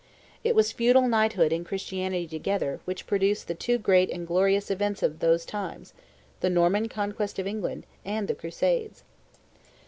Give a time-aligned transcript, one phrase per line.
[0.43, 5.03] It was feudal knighthood and Christianity together which produced the two great and glorious events
[5.03, 5.93] of those times,
[6.39, 9.03] the Norman conquest of England and the Crusades.